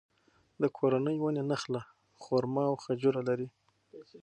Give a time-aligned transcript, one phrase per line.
[0.61, 1.81] د کورنۍ ونې نخله،
[2.23, 3.47] خورما او خجوره لري.